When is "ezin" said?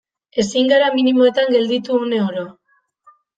0.43-0.71